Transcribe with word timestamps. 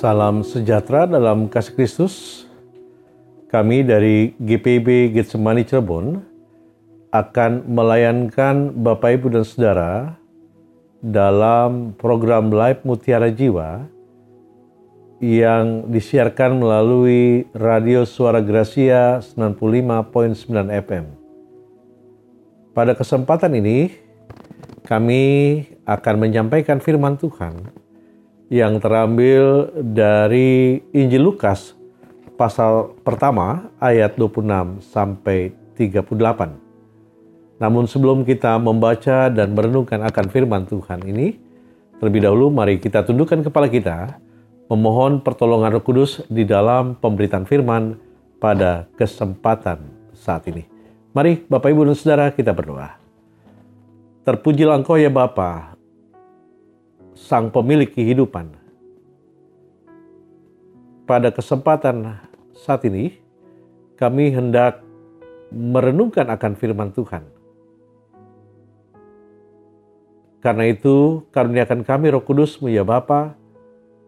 Salam 0.00 0.40
sejahtera 0.40 1.04
dalam 1.04 1.44
kasih 1.44 1.76
Kristus. 1.76 2.48
Kami 3.52 3.84
dari 3.84 4.32
GPB 4.40 5.12
Getsemani 5.12 5.60
Cirebon 5.60 6.24
akan 7.12 7.68
melayankan 7.68 8.80
Bapak 8.80 9.20
Ibu 9.20 9.28
dan 9.28 9.44
Saudara 9.44 10.16
dalam 11.04 11.92
program 12.00 12.48
Live 12.48 12.80
Mutiara 12.80 13.28
Jiwa 13.28 13.84
yang 15.20 15.92
disiarkan 15.92 16.56
melalui 16.56 17.44
Radio 17.52 18.08
Suara 18.08 18.40
Gracia 18.40 19.20
95.9 19.20 20.80
FM. 20.80 21.04
Pada 22.72 22.96
kesempatan 22.96 23.52
ini, 23.52 23.92
kami 24.88 25.24
akan 25.84 26.14
menyampaikan 26.16 26.80
firman 26.80 27.20
Tuhan 27.20 27.79
yang 28.50 28.82
terambil 28.82 29.70
dari 29.78 30.82
Injil 30.90 31.22
Lukas 31.22 31.78
pasal 32.34 32.98
pertama 33.06 33.70
ayat 33.78 34.18
26 34.18 34.82
sampai 34.90 35.54
38. 35.78 37.62
Namun 37.62 37.86
sebelum 37.86 38.26
kita 38.26 38.58
membaca 38.58 39.30
dan 39.30 39.54
merenungkan 39.54 40.02
akan 40.02 40.26
firman 40.34 40.66
Tuhan 40.66 41.06
ini, 41.06 41.38
terlebih 42.02 42.26
dahulu 42.26 42.50
mari 42.50 42.82
kita 42.82 43.06
tundukkan 43.06 43.46
kepala 43.46 43.70
kita, 43.70 44.18
memohon 44.66 45.22
pertolongan 45.22 45.78
Roh 45.78 45.84
Kudus 45.86 46.26
di 46.26 46.42
dalam 46.42 46.98
pemberitaan 46.98 47.46
firman 47.46 47.94
pada 48.42 48.90
kesempatan 48.98 49.78
saat 50.10 50.42
ini. 50.50 50.66
Mari 51.14 51.46
Bapak 51.46 51.70
Ibu 51.70 51.86
dan 51.86 51.94
Saudara 51.94 52.26
kita 52.34 52.50
berdoa. 52.50 52.98
Terpujilah 54.26 54.80
Engkau 54.80 54.98
ya 54.98 55.12
Bapa, 55.12 55.78
Sang 57.20 57.52
Pemilik 57.52 57.92
kehidupan. 57.92 58.56
Pada 61.04 61.28
kesempatan 61.28 62.16
saat 62.56 62.80
ini, 62.88 63.20
kami 64.00 64.32
hendak 64.32 64.80
merenungkan 65.52 66.32
akan 66.32 66.56
firman 66.56 66.94
Tuhan 66.96 67.40
karena 70.40 70.72
itu, 70.72 71.20
karuniakan 71.36 71.84
kami 71.84 72.08
roh 72.16 72.24
kudusmu 72.24 72.72
ya 72.72 72.80
Bapa, 72.80 73.36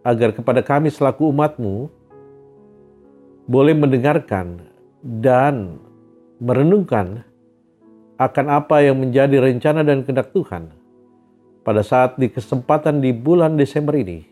agar 0.00 0.32
kepada 0.32 0.64
kami 0.64 0.88
selaku 0.88 1.28
umatmu 1.28 1.92
boleh 3.44 3.76
mendengarkan 3.76 4.64
dan 5.04 5.76
merenungkan 6.40 7.20
akan 8.16 8.46
apa 8.48 8.80
yang 8.80 8.96
menjadi 8.96 9.44
rencana 9.44 9.84
dan 9.84 10.02
kehendak 10.02 10.32
Tuhan 10.32 10.72
pada 11.62 11.82
saat 11.86 12.18
di 12.18 12.26
kesempatan 12.30 12.98
di 12.98 13.14
bulan 13.14 13.54
Desember 13.54 13.94
ini. 13.94 14.26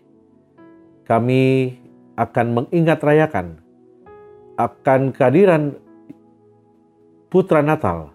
Kami 1.07 1.75
akan 2.15 2.47
mengingat 2.55 3.03
rayakan 3.03 3.59
akan 4.61 5.17
kehadiran 5.17 5.73
Putra 7.31 7.63
Natal 7.63 8.11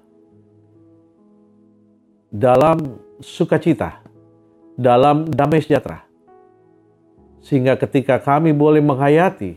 dalam 2.30 3.00
sukacita, 3.24 4.04
dalam 4.76 5.26
damai 5.32 5.64
sejahtera. 5.64 6.04
Sehingga 7.40 7.80
ketika 7.80 8.20
kami 8.20 8.52
boleh 8.52 8.84
menghayati 8.84 9.56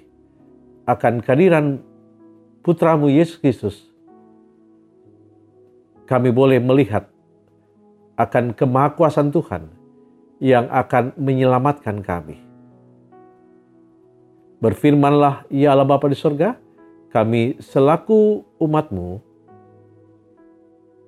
akan 0.86 1.20
kehadiran 1.20 1.82
putramu 2.62 3.10
Yesus 3.10 3.36
Kristus, 3.42 3.76
kami 6.06 6.30
boleh 6.30 6.62
melihat 6.62 7.10
akan 8.18 8.52
kemahakuasaan 8.52 9.30
Tuhan 9.30 9.70
yang 10.42 10.66
akan 10.68 11.14
menyelamatkan 11.14 12.02
kami. 12.02 12.42
Berfirmanlah, 14.58 15.46
Ya 15.54 15.70
Allah 15.70 15.86
Bapa 15.86 16.10
di 16.10 16.18
surga, 16.18 16.58
kami 17.14 17.62
selaku 17.62 18.42
umatmu 18.58 19.22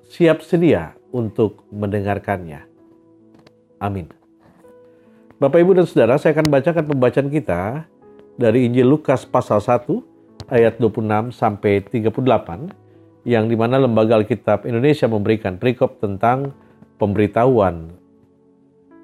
siap 0.07 0.43
sedia 0.47 0.95
untuk 1.11 1.67
mendengarkannya. 1.75 2.63
Amin. 3.83 4.07
Bapak, 5.43 5.59
Ibu, 5.59 5.83
dan 5.83 5.87
Saudara, 5.91 6.15
saya 6.15 6.37
akan 6.37 6.47
bacakan 6.47 6.85
pembacaan 6.85 7.31
kita 7.33 7.91
dari 8.39 8.71
Injil 8.71 8.87
Lukas 8.87 9.27
pasal 9.27 9.59
1 9.59 9.89
ayat 10.53 10.79
26 10.79 11.35
sampai 11.35 11.83
38 11.83 12.71
yang 13.27 13.51
di 13.51 13.57
mana 13.57 13.81
Lembaga 13.81 14.21
Alkitab 14.21 14.65
Indonesia 14.65 15.11
memberikan 15.11 15.57
perikop 15.57 15.99
tentang 15.99 16.53
pemberitahuan 17.01 17.97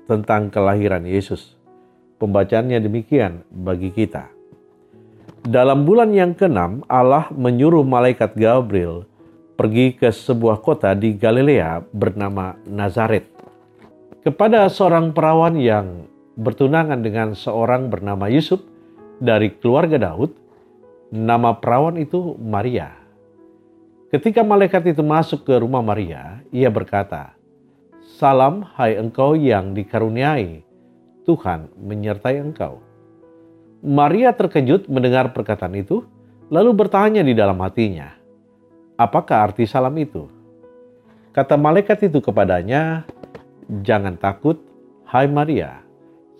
tentang 0.04 0.52
kelahiran 0.52 1.08
Yesus. 1.08 1.56
Pembacaannya 2.20 2.80
demikian 2.80 3.44
bagi 3.48 3.88
kita. 3.88 4.28
Dalam 5.46 5.88
bulan 5.88 6.12
yang 6.12 6.36
keenam, 6.36 6.84
Allah 6.90 7.32
menyuruh 7.32 7.84
malaikat 7.86 8.36
Gabriel 8.36 9.08
pergi 9.56 9.96
ke 9.96 10.12
sebuah 10.12 10.60
kota 10.60 10.92
di 10.92 11.16
Galilea 11.16 11.80
bernama 11.92 12.56
Nazaret. 12.68 13.24
Kepada 14.26 14.66
seorang 14.66 15.14
perawan 15.14 15.54
yang 15.56 16.04
bertunangan 16.36 17.00
dengan 17.00 17.32
seorang 17.32 17.88
bernama 17.88 18.28
Yusuf 18.28 18.60
dari 19.22 19.54
keluarga 19.54 19.96
Daud, 20.12 20.34
nama 21.14 21.54
perawan 21.56 21.96
itu 21.96 22.34
Maria. 22.42 22.92
Ketika 24.10 24.42
malaikat 24.42 24.82
itu 24.92 25.02
masuk 25.04 25.46
ke 25.46 25.54
rumah 25.62 25.84
Maria, 25.84 26.42
ia 26.50 26.68
berkata, 26.72 27.35
Salam 28.16 28.64
hai 28.80 28.96
engkau 28.96 29.36
yang 29.36 29.76
dikaruniai, 29.76 30.64
Tuhan 31.28 31.68
menyertai 31.76 32.40
engkau. 32.40 32.80
Maria 33.84 34.32
terkejut 34.32 34.88
mendengar 34.88 35.36
perkataan 35.36 35.76
itu, 35.76 36.00
lalu 36.48 36.72
bertanya 36.72 37.20
di 37.20 37.36
dalam 37.36 37.60
hatinya, 37.60 38.16
Apakah 38.96 39.52
arti 39.52 39.68
salam 39.68 39.92
itu? 40.00 40.32
Kata 41.36 41.60
malaikat 41.60 42.08
itu 42.08 42.24
kepadanya, 42.24 43.04
"Jangan 43.84 44.16
takut, 44.16 44.64
hai 45.12 45.28
Maria, 45.28 45.84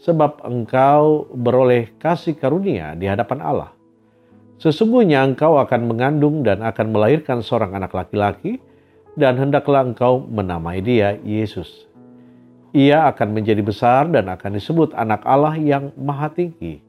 sebab 0.01 0.49
engkau 0.49 1.29
beroleh 1.37 1.93
kasih 2.01 2.41
karunia 2.41 2.97
di 2.97 3.05
hadapan 3.05 3.45
Allah. 3.45 3.77
Sesungguhnya 4.57 5.21
engkau 5.29 5.61
akan 5.61 5.93
mengandung 5.93 6.41
dan 6.41 6.65
akan 6.65 6.89
melahirkan 6.89 7.45
seorang 7.45 7.77
anak 7.77 7.93
laki-laki, 7.93 8.65
dan 9.17 9.41
hendaklah 9.41 9.83
engkau 9.83 10.23
menamai 10.23 10.85
dia 10.85 11.17
Yesus. 11.25 11.89
Ia 12.77 13.09
akan 13.09 13.33
menjadi 13.33 13.65
besar 13.65 14.13
dan 14.13 14.29
akan 14.29 14.61
disebut 14.61 14.93
Anak 14.93 15.25
Allah 15.25 15.57
yang 15.57 15.91
Maha 15.97 16.31
Tinggi." 16.31 16.85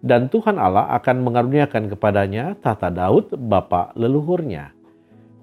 dan 0.00 0.32
Tuhan 0.32 0.56
Allah 0.56 0.88
akan 0.96 1.28
mengaruniakan 1.28 1.92
kepadanya 1.92 2.56
tata 2.56 2.88
Daud, 2.88 3.36
bapa 3.36 3.92
leluhurnya 3.92 4.72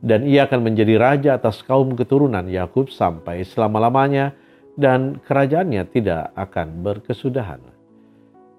dan 0.02 0.30
ia 0.30 0.46
akan 0.46 0.62
menjadi 0.62 0.96
raja 0.98 1.32
atas 1.38 1.66
kaum 1.66 1.98
keturunan 1.98 2.46
Yakub 2.46 2.94
sampai 2.94 3.42
selama-lamanya 3.42 4.34
dan 4.78 5.18
kerajaannya 5.26 5.90
tidak 5.90 6.30
akan 6.38 6.86
berkesudahan. 6.86 7.62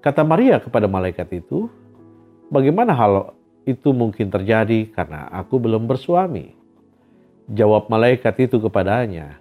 Kata 0.02 0.26
Maria 0.26 0.58
kepada 0.58 0.90
malaikat 0.90 1.30
itu, 1.30 1.70
"Bagaimana 2.50 2.90
hal 2.94 3.38
itu 3.62 3.94
mungkin 3.94 4.30
terjadi 4.34 4.90
karena 4.90 5.30
aku 5.30 5.62
belum 5.62 5.86
bersuami?" 5.86 6.57
Jawab 7.48 7.88
malaikat 7.88 8.36
itu 8.44 8.60
kepadanya, 8.60 9.40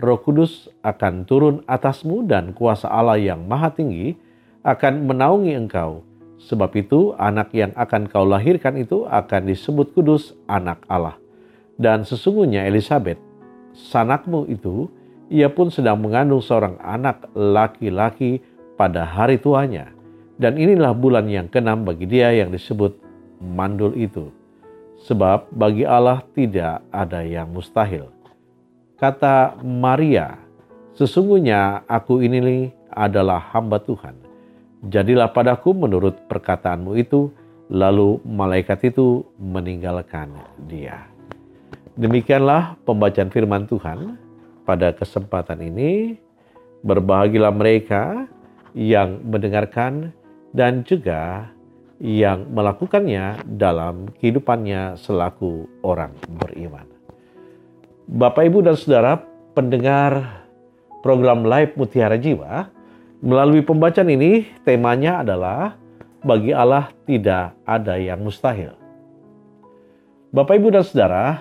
"Roh 0.00 0.16
Kudus 0.16 0.72
akan 0.80 1.28
turun 1.28 1.60
atasmu 1.68 2.24
dan 2.24 2.56
kuasa 2.56 2.88
Allah 2.88 3.20
yang 3.20 3.44
Maha 3.44 3.72
Tinggi 3.72 4.16
akan 4.64 5.04
menaungi 5.04 5.52
engkau." 5.52 6.04
Sebab 6.40 6.72
itu, 6.76 7.16
anak 7.16 7.52
yang 7.56 7.72
akan 7.72 8.08
kau 8.08 8.26
lahirkan 8.26 8.76
itu 8.76 9.08
akan 9.08 9.48
disebut 9.48 9.96
kudus, 9.96 10.36
anak 10.44 10.84
Allah 10.92 11.16
dan 11.74 12.06
sesungguhnya 12.06 12.66
Elizabeth, 12.70 13.18
sanakmu 13.74 14.46
itu, 14.46 14.86
ia 15.26 15.50
pun 15.50 15.70
sedang 15.74 15.98
mengandung 15.98 16.38
seorang 16.38 16.78
anak 16.78 17.26
laki-laki 17.34 18.38
pada 18.78 19.02
hari 19.02 19.42
tuanya. 19.42 19.90
Dan 20.34 20.58
inilah 20.58 20.94
bulan 20.94 21.30
yang 21.30 21.46
keenam 21.46 21.86
bagi 21.86 22.06
dia 22.10 22.34
yang 22.34 22.50
disebut 22.50 22.98
mandul 23.38 23.94
itu. 23.94 24.30
Sebab 25.04 25.52
bagi 25.52 25.84
Allah 25.84 26.24
tidak 26.32 26.80
ada 26.88 27.20
yang 27.20 27.52
mustahil. 27.52 28.08
Kata 28.96 29.60
Maria, 29.60 30.40
sesungguhnya 30.96 31.84
aku 31.84 32.24
ini 32.24 32.72
adalah 32.88 33.52
hamba 33.52 33.76
Tuhan. 33.84 34.16
Jadilah 34.88 35.28
padaku 35.28 35.76
menurut 35.76 36.24
perkataanmu 36.24 36.96
itu, 36.96 37.28
lalu 37.68 38.16
malaikat 38.24 38.88
itu 38.88 39.28
meninggalkan 39.36 40.32
dia. 40.64 41.04
Demikianlah 42.00 42.80
pembacaan 42.88 43.28
firman 43.28 43.68
Tuhan 43.68 44.16
pada 44.64 44.96
kesempatan 44.96 45.60
ini. 45.62 46.16
Berbahagilah 46.84 47.52
mereka 47.52 48.24
yang 48.76 49.20
mendengarkan 49.24 50.12
dan 50.52 50.84
juga 50.84 51.53
yang 52.02 52.50
melakukannya 52.50 53.42
dalam 53.46 54.10
kehidupannya 54.18 54.98
selaku 54.98 55.66
orang 55.86 56.14
beriman. 56.40 56.86
Bapak, 58.10 58.46
Ibu, 58.50 58.66
dan 58.66 58.76
Saudara, 58.76 59.20
pendengar 59.54 60.44
program 61.00 61.46
Live 61.46 61.78
Mutiara 61.78 62.18
Jiwa, 62.20 62.74
Melalui 63.24 63.64
pembacaan 63.64 64.12
ini, 64.12 64.44
temanya 64.68 65.24
adalah 65.24 65.80
bagi 66.20 66.52
Allah 66.52 66.92
tidak 67.08 67.56
ada 67.64 67.96
yang 67.96 68.20
mustahil. 68.20 68.76
Bapak, 70.28 70.60
ibu, 70.60 70.68
dan 70.68 70.84
saudara, 70.84 71.40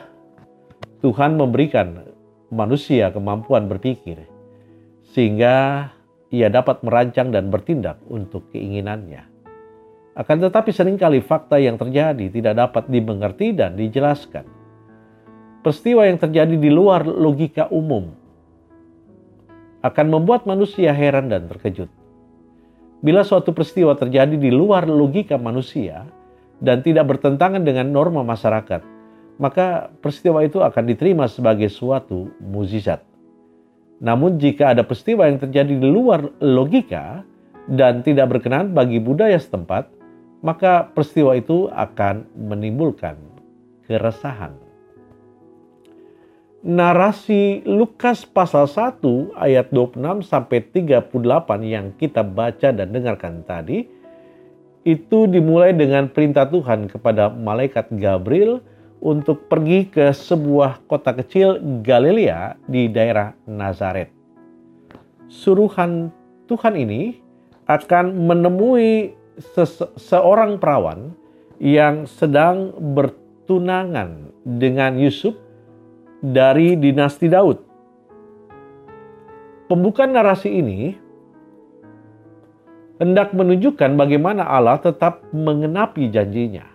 Tuhan 1.04 1.36
memberikan 1.36 2.08
manusia 2.48 3.12
kemampuan 3.12 3.68
berpikir, 3.68 4.16
sehingga 5.12 5.92
ia 6.32 6.48
dapat 6.48 6.80
merancang 6.88 7.36
dan 7.36 7.52
bertindak 7.52 8.00
untuk 8.08 8.48
keinginannya. 8.56 9.33
Akan 10.14 10.38
tetapi 10.38 10.70
sering 10.70 10.94
kali 10.94 11.26
fakta 11.26 11.58
yang 11.58 11.74
terjadi 11.74 12.30
tidak 12.30 12.54
dapat 12.54 12.86
dimengerti 12.86 13.58
dan 13.58 13.74
dijelaskan. 13.74 14.46
Peristiwa 15.66 16.06
yang 16.06 16.22
terjadi 16.22 16.54
di 16.54 16.70
luar 16.70 17.02
logika 17.08 17.66
umum 17.74 18.14
akan 19.82 20.06
membuat 20.08 20.46
manusia 20.46 20.94
heran 20.94 21.34
dan 21.34 21.50
terkejut. 21.50 21.90
Bila 23.04 23.26
suatu 23.26 23.52
peristiwa 23.52 23.98
terjadi 24.00 24.38
di 24.40 24.48
luar 24.48 24.88
logika 24.88 25.36
manusia 25.36 26.08
dan 26.64 26.80
tidak 26.86 27.10
bertentangan 27.10 27.66
dengan 27.66 27.92
norma 27.92 28.24
masyarakat, 28.24 28.80
maka 29.42 29.92
peristiwa 30.00 30.46
itu 30.46 30.62
akan 30.62 30.84
diterima 30.88 31.26
sebagai 31.28 31.68
suatu 31.68 32.32
mukjizat. 32.40 33.02
Namun 34.00 34.40
jika 34.40 34.72
ada 34.72 34.88
peristiwa 34.88 35.28
yang 35.28 35.42
terjadi 35.42 35.74
di 35.74 35.90
luar 35.90 36.28
logika 36.40 37.28
dan 37.68 38.04
tidak 38.04 38.36
berkenan 38.36 38.72
bagi 38.72 39.04
budaya 39.04 39.36
setempat, 39.36 40.03
maka 40.44 40.92
peristiwa 40.92 41.34
itu 41.40 41.72
akan 41.72 42.28
menimbulkan 42.36 43.16
keresahan 43.88 44.54
narasi 46.64 47.60
Lukas 47.68 48.24
pasal 48.24 48.72
1 48.72 49.36
ayat 49.36 49.68
26 49.76 50.24
sampai 50.24 50.64
38 50.64 51.12
yang 51.68 51.92
kita 52.00 52.24
baca 52.24 52.72
dan 52.72 52.88
dengarkan 52.96 53.44
tadi 53.44 53.84
itu 54.88 55.28
dimulai 55.28 55.76
dengan 55.76 56.08
perintah 56.08 56.48
Tuhan 56.48 56.88
kepada 56.88 57.28
malaikat 57.28 57.92
Gabriel 58.00 58.64
untuk 59.04 59.52
pergi 59.52 59.92
ke 59.92 60.16
sebuah 60.16 60.88
kota 60.88 61.12
kecil 61.12 61.60
Galilea 61.84 62.56
di 62.72 62.88
daerah 62.88 63.36
Nazaret. 63.44 64.08
Suruhan 65.28 66.12
Tuhan 66.48 66.80
ini 66.80 67.20
akan 67.68 68.28
menemui 68.28 69.12
seorang 69.98 70.62
perawan 70.62 71.14
yang 71.58 72.06
sedang 72.06 72.74
bertunangan 72.94 74.34
dengan 74.46 74.98
Yusuf 75.00 75.34
dari 76.22 76.78
dinasti 76.78 77.28
Daud. 77.32 77.60
Pembukaan 79.68 80.14
narasi 80.14 80.50
ini 80.54 80.94
hendak 83.02 83.34
menunjukkan 83.34 83.98
bagaimana 83.98 84.46
Allah 84.46 84.78
tetap 84.78 85.26
mengenapi 85.34 86.14
janjinya 86.14 86.70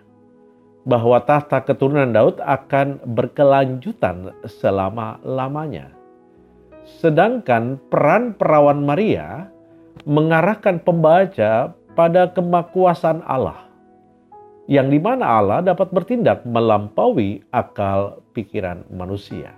bahwa 0.83 1.21
tahta 1.21 1.63
keturunan 1.63 2.11
Daud 2.11 2.41
akan 2.41 3.01
berkelanjutan 3.13 4.33
selama-lamanya. 4.45 5.93
Sedangkan 6.99 7.77
peran 7.93 8.33
perawan 8.33 8.81
Maria 8.81 9.53
mengarahkan 10.09 10.81
pembaca 10.81 11.77
pada 11.99 12.31
kemakuasaan 12.31 13.27
Allah 13.27 13.67
yang 14.71 14.87
di 14.87 15.01
mana 15.03 15.27
Allah 15.27 15.59
dapat 15.59 15.91
bertindak 15.91 16.47
melampaui 16.47 17.43
akal 17.51 18.23
pikiran 18.31 18.87
manusia. 18.87 19.51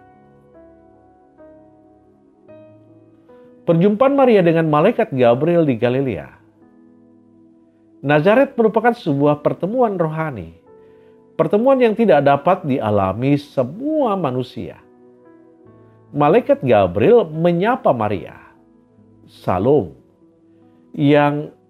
Perjumpaan 3.68 4.18
Maria 4.18 4.42
dengan 4.42 4.72
malaikat 4.74 5.14
Gabriel 5.14 5.70
di 5.70 5.78
Galilea. 5.78 6.34
Nazaret 8.02 8.58
merupakan 8.58 8.96
sebuah 8.98 9.46
pertemuan 9.46 10.02
rohani. 10.02 10.58
Pertemuan 11.38 11.78
yang 11.78 11.94
tidak 11.94 12.26
dapat 12.26 12.66
dialami 12.66 13.38
semua 13.38 14.18
manusia. 14.18 14.82
Malaikat 16.10 16.66
Gabriel 16.66 17.30
menyapa 17.30 17.94
Maria. 17.94 18.34
Salom. 19.30 19.94
Yang 20.92 21.61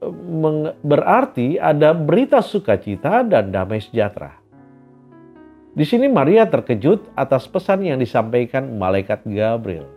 berarti 0.81 1.61
ada 1.61 1.93
berita 1.93 2.41
sukacita 2.41 3.21
dan 3.21 3.53
damai 3.53 3.77
sejahtera. 3.77 4.41
Di 5.71 5.85
sini 5.87 6.11
Maria 6.11 6.49
terkejut 6.49 7.13
atas 7.15 7.47
pesan 7.47 7.85
yang 7.85 8.01
disampaikan 8.01 8.75
malaikat 8.75 9.23
Gabriel 9.23 9.87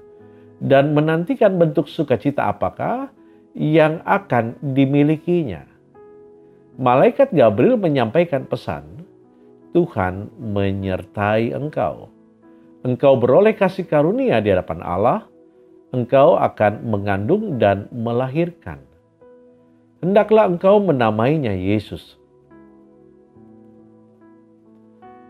dan 0.62 0.94
menantikan 0.94 1.58
bentuk 1.58 1.90
sukacita 1.90 2.46
apakah 2.46 3.10
yang 3.56 4.04
akan 4.06 4.54
dimilikinya. 4.60 5.66
Malaikat 6.78 7.34
Gabriel 7.34 7.78
menyampaikan 7.78 8.46
pesan, 8.46 8.86
Tuhan 9.74 10.30
menyertai 10.38 11.54
engkau. 11.54 12.10
Engkau 12.84 13.14
beroleh 13.18 13.56
kasih 13.56 13.86
karunia 13.88 14.38
di 14.44 14.54
hadapan 14.54 14.78
Allah, 14.84 15.26
engkau 15.90 16.38
akan 16.38 16.86
mengandung 16.86 17.56
dan 17.58 17.90
melahirkan 17.90 18.82
hendaklah 20.04 20.44
engkau 20.44 20.84
menamainya 20.84 21.56
Yesus. 21.56 22.20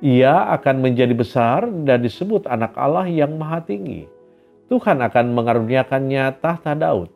Ia 0.03 0.51
akan 0.59 0.83
menjadi 0.83 1.15
besar 1.15 1.65
dan 1.87 2.03
disebut 2.03 2.51
anak 2.51 2.75
Allah 2.75 3.07
yang 3.07 3.39
maha 3.39 3.63
tinggi. 3.63 4.11
Tuhan 4.69 4.99
akan 5.01 5.33
mengaruniakannya 5.33 6.35
tahta 6.43 6.75
Daud 6.75 7.09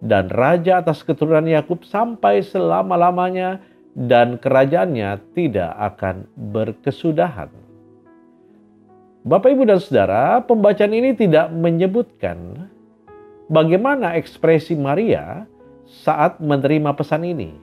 dan 0.00 0.32
raja 0.32 0.80
atas 0.80 1.04
keturunan 1.04 1.44
Yakub 1.44 1.84
sampai 1.84 2.42
selama-lamanya 2.42 3.62
dan 3.94 4.40
kerajaannya 4.40 5.20
tidak 5.36 5.70
akan 5.78 6.26
berkesudahan. 6.34 7.52
Bapak, 9.24 9.56
Ibu, 9.56 9.64
dan 9.64 9.80
Saudara, 9.80 10.42
pembacaan 10.44 10.92
ini 10.92 11.16
tidak 11.16 11.48
menyebutkan 11.54 12.68
bagaimana 13.48 14.18
ekspresi 14.18 14.76
Maria 14.76 15.48
saat 16.02 16.42
menerima 16.42 16.90
pesan 16.98 17.22
ini. 17.22 17.54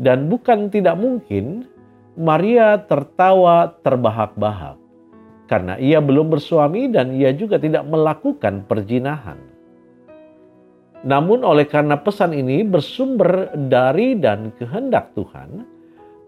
Dan 0.00 0.32
bukan 0.32 0.72
tidak 0.72 0.96
mungkin 0.96 1.68
Maria 2.16 2.80
tertawa 2.80 3.76
terbahak-bahak 3.84 4.80
karena 5.50 5.74
ia 5.82 5.98
belum 5.98 6.30
bersuami 6.30 6.86
dan 6.86 7.10
ia 7.10 7.34
juga 7.34 7.58
tidak 7.58 7.82
melakukan 7.90 8.62
perjinahan. 8.70 9.50
Namun 11.02 11.42
oleh 11.42 11.66
karena 11.66 11.98
pesan 11.98 12.30
ini 12.30 12.62
bersumber 12.62 13.50
dari 13.66 14.14
dan 14.14 14.54
kehendak 14.54 15.10
Tuhan, 15.18 15.66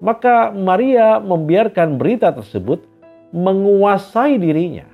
maka 0.03 0.51
Maria 0.51 1.23
membiarkan 1.23 2.03
berita 2.03 2.35
tersebut 2.35 2.83
menguasai 3.31 4.43
dirinya. 4.43 4.91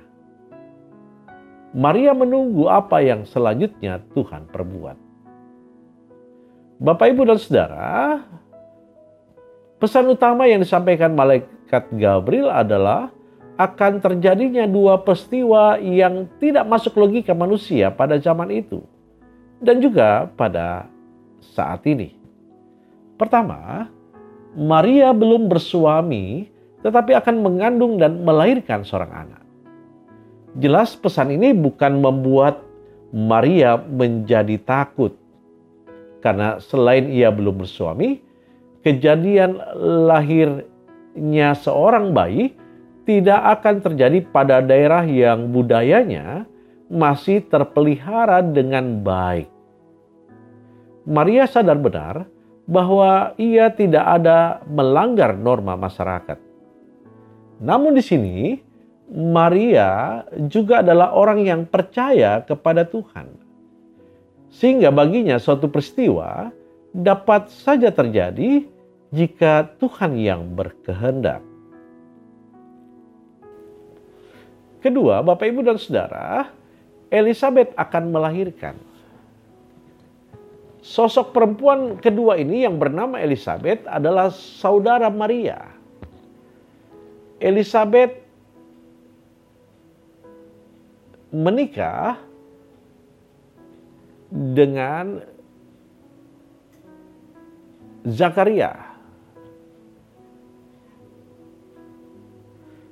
Maria 1.73 2.13
menunggu 2.13 2.69
apa 2.69 3.01
yang 3.01 3.25
selanjutnya 3.25 3.97
Tuhan 4.13 4.45
perbuat. 4.45 5.08
Bapak, 6.79 7.11
Ibu, 7.11 7.27
dan 7.27 7.35
Saudara, 7.35 8.23
pesan 9.83 10.07
utama 10.07 10.47
yang 10.47 10.63
disampaikan 10.63 11.11
malaikat 11.11 11.91
Gabriel 11.91 12.47
adalah 12.47 13.11
akan 13.59 13.99
terjadinya 13.99 14.63
dua 14.63 15.03
peristiwa 15.03 15.75
yang 15.75 16.31
tidak 16.39 16.63
masuk 16.63 16.95
logika 16.95 17.35
manusia 17.35 17.91
pada 17.91 18.15
zaman 18.15 18.47
itu 18.47 18.79
dan 19.59 19.83
juga 19.83 20.31
pada 20.39 20.87
saat 21.43 21.83
ini. 21.83 22.15
Pertama, 23.19 23.91
Maria 24.55 25.11
belum 25.11 25.51
bersuami 25.51 26.47
tetapi 26.79 27.11
akan 27.11 27.43
mengandung 27.43 27.99
dan 27.99 28.23
melahirkan 28.23 28.87
seorang 28.87 29.27
anak. 29.27 29.43
Jelas 30.55 30.95
pesan 30.95 31.35
ini 31.35 31.51
bukan 31.51 31.99
membuat 31.99 32.63
Maria 33.11 33.75
menjadi 33.75 34.55
takut 34.63 35.18
karena 36.19 36.59
selain 36.59 37.07
ia 37.07 37.31
belum 37.31 37.63
bersuami, 37.63 38.19
kejadian 38.83 39.59
lahirnya 40.07 41.55
seorang 41.55 42.11
bayi 42.11 42.55
tidak 43.07 43.41
akan 43.59 43.75
terjadi 43.81 44.19
pada 44.29 44.61
daerah 44.61 45.01
yang 45.03 45.49
budayanya 45.49 46.45
masih 46.89 47.41
terpelihara 47.45 48.45
dengan 48.45 49.01
baik. 49.01 49.49
Maria 51.09 51.49
sadar 51.49 51.79
benar 51.81 52.29
bahwa 52.69 53.33
ia 53.41 53.73
tidak 53.73 54.05
ada 54.05 54.61
melanggar 54.69 55.33
norma 55.33 55.73
masyarakat. 55.73 56.37
Namun 57.65 57.97
di 57.97 58.03
sini 58.05 58.37
Maria 59.09 60.21
juga 60.45 60.85
adalah 60.85 61.17
orang 61.17 61.41
yang 61.41 61.61
percaya 61.65 62.45
kepada 62.45 62.85
Tuhan 62.85 63.48
sehingga 64.49 64.89
baginya 64.89 65.37
suatu 65.37 65.69
peristiwa 65.69 66.49
dapat 66.93 67.53
saja 67.53 67.93
terjadi 67.93 68.65
jika 69.13 69.65
Tuhan 69.77 70.17
yang 70.17 70.41
berkehendak. 70.53 71.41
Kedua, 74.79 75.19
Bapak 75.19 75.49
Ibu 75.49 75.61
dan 75.65 75.75
Saudara, 75.75 76.49
Elizabeth 77.11 77.75
akan 77.75 78.03
melahirkan. 78.15 78.75
Sosok 80.79 81.35
perempuan 81.35 81.99
kedua 81.99 82.39
ini 82.39 82.63
yang 82.63 82.79
bernama 82.79 83.19
Elizabeth 83.19 83.83
adalah 83.83 84.31
saudara 84.31 85.11
Maria. 85.11 85.59
Elizabeth 87.43 88.15
menikah 91.35 92.28
dengan 94.29 95.25
Zakaria. 98.05 98.89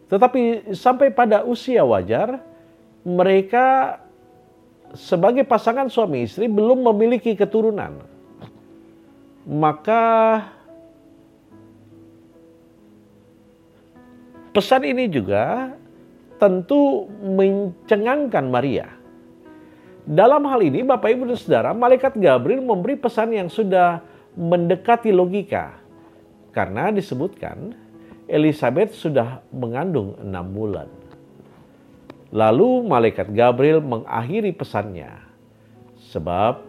Tetapi 0.08 0.72
sampai 0.72 1.12
pada 1.12 1.44
usia 1.44 1.84
wajar, 1.84 2.40
mereka 3.04 4.00
sebagai 4.96 5.44
pasangan 5.44 5.92
suami 5.92 6.24
istri 6.24 6.48
belum 6.48 6.84
memiliki 6.92 7.36
keturunan. 7.36 8.00
Maka 9.48 10.04
pesan 14.52 14.84
ini 14.84 15.08
juga 15.08 15.76
tentu 16.40 17.08
mencengangkan 17.24 18.46
Maria. 18.48 18.97
Dalam 20.08 20.48
hal 20.48 20.64
ini 20.64 20.88
Bapak 20.88 21.12
Ibu 21.12 21.28
dan 21.28 21.36
Saudara, 21.36 21.76
malaikat 21.76 22.16
Gabriel 22.16 22.64
memberi 22.64 22.96
pesan 22.96 23.36
yang 23.36 23.52
sudah 23.52 24.00
mendekati 24.40 25.12
logika. 25.12 25.76
Karena 26.56 26.96
disebutkan 26.96 27.76
Elizabeth 28.24 28.96
sudah 28.96 29.44
mengandung 29.52 30.16
enam 30.24 30.48
bulan. 30.48 30.88
Lalu 32.32 32.88
malaikat 32.88 33.36
Gabriel 33.36 33.84
mengakhiri 33.84 34.56
pesannya. 34.56 35.12
Sebab 36.00 36.64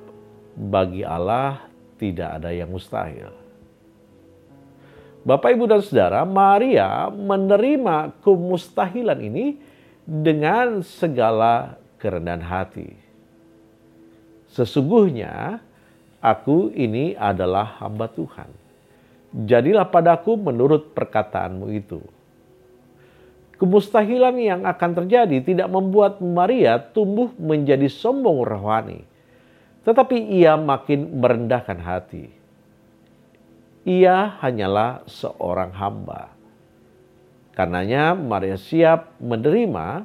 bagi 0.59 1.07
Allah 1.07 1.63
tidak 1.95 2.43
ada 2.43 2.51
yang 2.51 2.75
mustahil. 2.75 3.31
Bapak, 5.23 5.55
Ibu, 5.55 5.71
dan 5.71 5.83
Saudara, 5.87 6.27
Maria 6.27 7.07
menerima 7.07 8.19
kemustahilan 8.19 9.23
ini 9.23 9.63
dengan 10.03 10.83
segala 10.83 11.79
kerendahan 12.03 12.43
hati. 12.43 13.08
Sesungguhnya 14.53 15.61
aku 16.21 16.73
ini 16.73 17.15
adalah 17.15 17.79
hamba 17.81 18.09
Tuhan. 18.09 18.49
Jadilah 19.45 19.89
padaku 19.89 20.41
menurut 20.41 20.97
perkataanmu 20.97 21.67
itu. 21.73 22.01
Kemustahilan 23.59 24.39
yang 24.39 24.61
akan 24.65 25.05
terjadi 25.05 25.43
tidak 25.43 25.69
membuat 25.69 26.23
Maria 26.23 26.79
tumbuh 26.79 27.35
menjadi 27.37 27.91
sombong 27.91 28.47
rohani. 28.47 29.03
Tetapi 29.83 30.17
ia 30.33 30.55
makin 30.55 31.19
merendahkan 31.19 31.79
hati 31.83 32.39
ia 33.89 34.37
hanyalah 34.45 35.01
seorang 35.09 35.73
hamba. 35.73 36.29
Karenanya 37.57 38.13
Maria 38.13 38.61
siap 38.61 39.17
menerima 39.17 40.05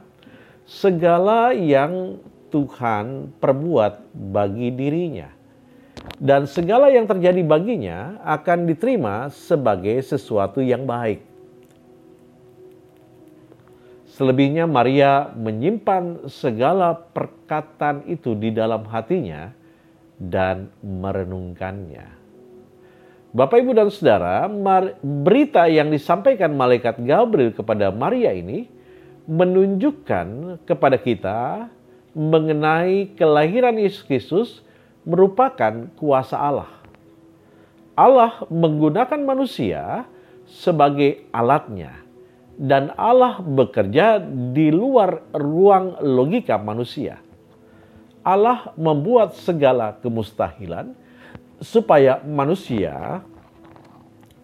segala 0.63 1.51
yang 1.51 2.15
Tuhan 2.53 3.33
perbuat 3.41 4.13
bagi 4.13 4.69
dirinya. 4.69 5.33
Dan 6.21 6.45
segala 6.45 6.93
yang 6.93 7.09
terjadi 7.09 7.41
baginya 7.41 8.21
akan 8.21 8.69
diterima 8.69 9.33
sebagai 9.33 9.97
sesuatu 10.05 10.61
yang 10.61 10.85
baik. 10.85 11.25
Selebihnya 14.13 14.69
Maria 14.69 15.33
menyimpan 15.33 16.29
segala 16.29 16.93
perkataan 16.93 18.05
itu 18.05 18.37
di 18.37 18.53
dalam 18.53 18.85
hatinya 18.85 19.49
dan 20.21 20.69
merenungkannya. 20.85 22.21
Bapak, 23.33 23.65
Ibu, 23.65 23.73
dan 23.73 23.89
Saudara, 23.89 24.45
berita 25.01 25.65
yang 25.65 25.89
disampaikan 25.89 26.53
malaikat 26.53 27.01
Gabriel 27.01 27.49
kepada 27.49 27.89
Maria 27.89 28.29
ini 28.29 28.69
menunjukkan 29.25 30.61
kepada 30.69 31.01
kita 31.01 31.65
mengenai 32.13 33.13
kelahiran 33.17 33.77
Yesus 33.77 34.05
Kristus 34.05 34.49
merupakan 35.03 35.89
kuasa 35.97 36.37
Allah. 36.39 36.71
Allah 37.93 38.45
menggunakan 38.49 39.21
manusia 39.21 40.09
sebagai 40.49 41.25
alatnya 41.29 42.03
dan 42.57 42.93
Allah 42.97 43.41
bekerja 43.41 44.21
di 44.53 44.69
luar 44.69 45.25
ruang 45.33 45.97
logika 46.01 46.57
manusia. 46.57 47.21
Allah 48.23 48.71
membuat 48.79 49.35
segala 49.35 49.99
kemustahilan 49.99 50.95
supaya 51.59 52.23
manusia 52.23 53.21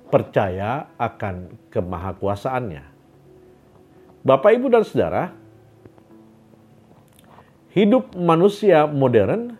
percaya 0.10 0.90
akan 0.98 1.54
kemahakuasaannya. 1.72 2.84
Bapak, 4.20 4.52
Ibu, 4.52 4.68
dan 4.68 4.84
Saudara, 4.84 5.32
hidup 7.74 8.18
manusia 8.18 8.90
modern 8.90 9.58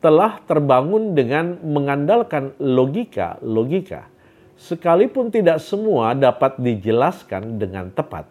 telah 0.00 0.40
terbangun 0.48 1.12
dengan 1.12 1.60
mengandalkan 1.60 2.56
logika-logika, 2.56 4.08
sekalipun 4.56 5.28
tidak 5.28 5.60
semua 5.60 6.16
dapat 6.16 6.56
dijelaskan 6.56 7.60
dengan 7.60 7.92
tepat. 7.92 8.24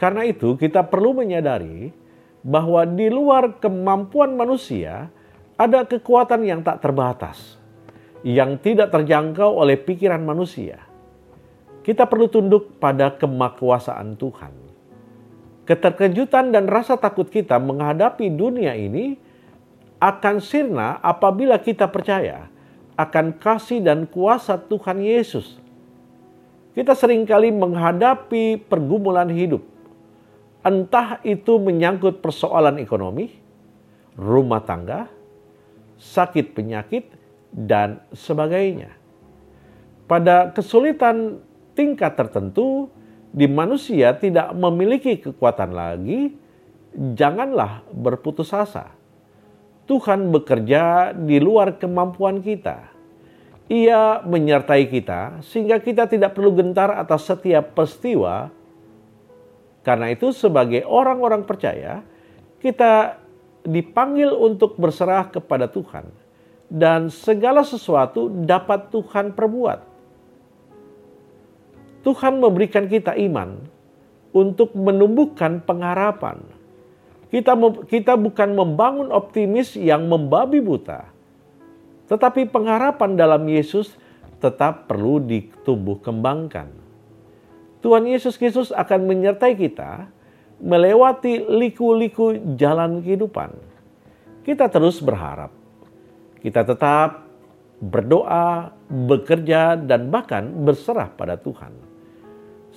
Karena 0.00 0.24
itu, 0.24 0.56
kita 0.56 0.86
perlu 0.88 1.12
menyadari 1.12 1.92
bahwa 2.40 2.86
di 2.86 3.12
luar 3.12 3.60
kemampuan 3.60 4.32
manusia, 4.38 5.10
ada 5.58 5.84
kekuatan 5.84 6.46
yang 6.46 6.60
tak 6.62 6.80
terbatas, 6.80 7.58
yang 8.22 8.56
tidak 8.62 8.94
terjangkau 8.94 9.58
oleh 9.58 9.74
pikiran 9.74 10.22
manusia. 10.22 10.80
Kita 11.82 12.06
perlu 12.06 12.30
tunduk 12.30 12.78
pada 12.78 13.10
kemakuasaan 13.16 14.14
Tuhan. 14.16 14.67
Keterkejutan 15.68 16.48
dan 16.48 16.64
rasa 16.64 16.96
takut 16.96 17.28
kita 17.28 17.60
menghadapi 17.60 18.32
dunia 18.32 18.72
ini 18.72 19.20
akan 20.00 20.40
sirna 20.40 20.96
apabila 21.04 21.60
kita 21.60 21.84
percaya 21.92 22.48
akan 22.96 23.36
kasih 23.36 23.84
dan 23.84 24.08
kuasa 24.08 24.56
Tuhan 24.56 25.04
Yesus. 25.04 25.60
Kita 26.72 26.96
sering 26.96 27.28
kali 27.28 27.52
menghadapi 27.52 28.64
pergumulan 28.64 29.28
hidup, 29.28 29.60
entah 30.64 31.20
itu 31.20 31.60
menyangkut 31.60 32.24
persoalan 32.24 32.80
ekonomi, 32.80 33.36
rumah 34.16 34.64
tangga, 34.64 35.04
sakit 36.00 36.56
penyakit, 36.56 37.12
dan 37.52 38.00
sebagainya. 38.16 38.94
Pada 40.08 40.54
kesulitan 40.54 41.42
tingkat 41.76 42.16
tertentu, 42.16 42.88
di 43.32 43.46
manusia 43.46 44.16
tidak 44.16 44.52
memiliki 44.56 45.20
kekuatan 45.20 45.70
lagi, 45.72 46.32
janganlah 46.92 47.84
berputus 47.92 48.50
asa. 48.56 48.92
Tuhan 49.88 50.28
bekerja 50.28 51.16
di 51.16 51.40
luar 51.40 51.80
kemampuan 51.80 52.44
kita. 52.44 52.92
Ia 53.68 54.24
menyertai 54.24 54.88
kita 54.88 55.40
sehingga 55.44 55.80
kita 55.80 56.08
tidak 56.08 56.36
perlu 56.36 56.56
gentar 56.56 56.92
atas 56.92 57.28
setiap 57.28 57.76
peristiwa. 57.76 58.52
Karena 59.84 60.12
itu 60.12 60.32
sebagai 60.36 60.84
orang-orang 60.84 61.48
percaya, 61.48 62.04
kita 62.60 63.16
dipanggil 63.64 64.28
untuk 64.32 64.76
berserah 64.76 65.32
kepada 65.32 65.68
Tuhan, 65.68 66.08
dan 66.68 67.08
segala 67.08 67.64
sesuatu 67.64 68.28
dapat 68.28 68.92
Tuhan 68.92 69.32
perbuat. 69.32 69.87
Tuhan 72.08 72.40
memberikan 72.40 72.88
kita 72.88 73.12
iman 73.28 73.60
untuk 74.32 74.72
menumbuhkan 74.72 75.60
pengharapan. 75.60 76.40
Kita 77.28 77.52
kita 77.84 78.16
bukan 78.16 78.56
membangun 78.56 79.12
optimis 79.12 79.76
yang 79.76 80.08
membabi 80.08 80.64
buta, 80.64 81.04
tetapi 82.08 82.48
pengharapan 82.48 83.12
dalam 83.12 83.44
Yesus 83.44 83.92
tetap 84.40 84.88
perlu 84.88 85.20
ditumbuh 85.20 86.00
kembangkan. 86.00 86.72
Tuhan 87.84 88.08
Yesus 88.08 88.40
Kristus 88.40 88.72
akan 88.72 89.04
menyertai 89.04 89.52
kita 89.52 90.08
melewati 90.64 91.44
liku-liku 91.44 92.56
jalan 92.56 93.04
kehidupan. 93.04 93.52
Kita 94.48 94.72
terus 94.72 95.04
berharap. 95.04 95.52
Kita 96.40 96.64
tetap 96.64 97.28
berdoa, 97.84 98.72
bekerja, 98.88 99.76
dan 99.76 100.08
bahkan 100.08 100.48
berserah 100.64 101.12
pada 101.12 101.36
Tuhan. 101.36 101.87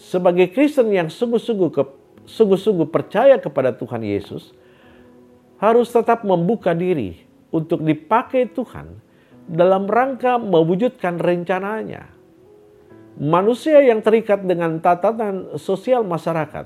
Sebagai 0.02 0.50
Kristen 0.50 0.90
yang 0.90 1.14
sungguh-sungguh 1.14 1.70
sungguh-sungguh 2.26 2.90
percaya 2.90 3.38
kepada 3.38 3.70
Tuhan 3.78 4.02
Yesus, 4.02 4.50
harus 5.62 5.94
tetap 5.94 6.26
membuka 6.26 6.74
diri 6.74 7.22
untuk 7.54 7.86
dipakai 7.86 8.50
Tuhan 8.50 8.98
dalam 9.46 9.86
rangka 9.86 10.42
mewujudkan 10.42 11.22
rencananya. 11.22 12.10
Manusia 13.22 13.84
yang 13.86 14.02
terikat 14.02 14.42
dengan 14.42 14.82
tatanan 14.82 15.62
sosial 15.62 16.02
masyarakat 16.02 16.66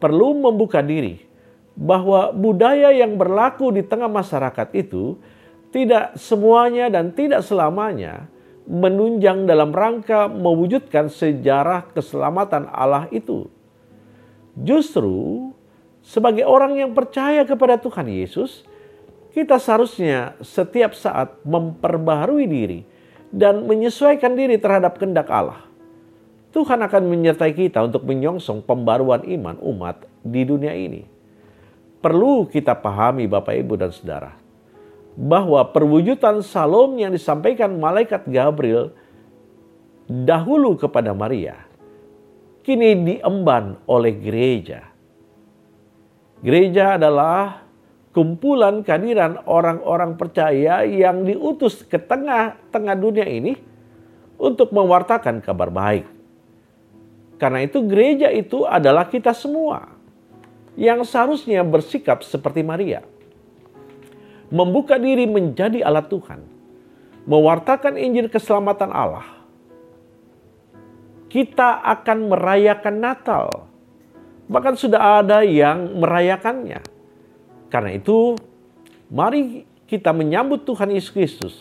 perlu 0.00 0.32
membuka 0.32 0.80
diri 0.80 1.20
bahwa 1.76 2.32
budaya 2.32 2.88
yang 2.94 3.20
berlaku 3.20 3.68
di 3.68 3.84
tengah 3.84 4.08
masyarakat 4.08 4.72
itu 4.72 5.20
tidak 5.74 6.16
semuanya 6.16 6.88
dan 6.88 7.12
tidak 7.12 7.44
selamanya 7.44 8.31
menunjang 8.66 9.44
dalam 9.44 9.74
rangka 9.74 10.30
mewujudkan 10.30 11.10
sejarah 11.10 11.90
keselamatan 11.90 12.70
Allah 12.70 13.10
itu. 13.10 13.50
Justru 14.54 15.50
sebagai 16.04 16.46
orang 16.46 16.78
yang 16.78 16.90
percaya 16.92 17.42
kepada 17.42 17.78
Tuhan 17.80 18.06
Yesus, 18.06 18.66
kita 19.32 19.56
seharusnya 19.56 20.36
setiap 20.44 20.92
saat 20.92 21.40
memperbaharui 21.42 22.46
diri 22.46 22.80
dan 23.32 23.64
menyesuaikan 23.64 24.36
diri 24.36 24.60
terhadap 24.60 25.00
kehendak 25.00 25.32
Allah. 25.32 25.64
Tuhan 26.52 26.84
akan 26.84 27.08
menyertai 27.08 27.56
kita 27.56 27.80
untuk 27.80 28.04
menyongsong 28.04 28.60
pembaruan 28.68 29.24
iman 29.24 29.56
umat 29.64 30.04
di 30.20 30.44
dunia 30.44 30.76
ini. 30.76 31.08
Perlu 32.04 32.44
kita 32.44 32.76
pahami 32.76 33.24
Bapak 33.24 33.56
Ibu 33.56 33.80
dan 33.80 33.88
Saudara, 33.88 34.36
bahwa 35.18 35.60
perwujudan 35.68 36.40
salom 36.40 36.96
yang 36.96 37.12
disampaikan 37.12 37.76
malaikat 37.76 38.24
Gabriel 38.28 38.96
dahulu 40.08 40.76
kepada 40.80 41.12
Maria, 41.12 41.56
kini 42.64 42.96
diemban 42.96 43.76
oleh 43.84 44.12
gereja. 44.16 44.88
Gereja 46.42 46.98
adalah 46.98 47.62
kumpulan 48.10 48.82
kehadiran 48.82 49.40
orang-orang 49.46 50.18
percaya 50.18 50.84
yang 50.84 51.24
diutus 51.24 51.86
ke 51.86 51.96
tengah-tengah 51.96 52.96
dunia 52.98 53.26
ini 53.28 53.54
untuk 54.36 54.74
mewartakan 54.74 55.38
kabar 55.38 55.70
baik. 55.70 56.06
Karena 57.38 57.62
itu 57.62 57.82
gereja 57.86 58.30
itu 58.30 58.66
adalah 58.66 59.06
kita 59.06 59.34
semua 59.34 59.90
yang 60.78 61.02
seharusnya 61.02 61.62
bersikap 61.66 62.22
seperti 62.22 62.62
Maria. 62.62 63.11
Membuka 64.52 65.00
diri 65.00 65.24
menjadi 65.24 65.80
alat 65.80 66.12
Tuhan. 66.12 66.44
Mewartakan 67.24 67.96
Injil 67.96 68.28
keselamatan 68.28 68.92
Allah. 68.92 69.24
Kita 71.32 71.80
akan 71.80 72.28
merayakan 72.28 72.96
Natal. 73.00 73.48
Bahkan 74.52 74.74
sudah 74.76 75.24
ada 75.24 75.40
yang 75.40 75.96
merayakannya 75.96 76.92
karena 77.72 77.96
itu, 77.96 78.36
mari 79.08 79.64
kita 79.88 80.12
menyambut 80.12 80.68
Tuhan 80.68 80.92
Yesus 80.92 81.08
Kristus 81.08 81.54